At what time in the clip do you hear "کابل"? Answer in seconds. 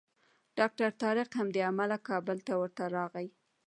2.09-2.37